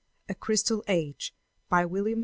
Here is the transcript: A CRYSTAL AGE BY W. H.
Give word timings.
A 0.27 0.33
CRYSTAL 0.33 0.83
AGE 0.87 1.31
BY 1.69 1.81
W. 1.83 2.07
H. 2.07 2.17